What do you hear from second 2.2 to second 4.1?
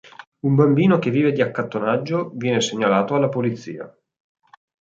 viene segnalato alla polizia.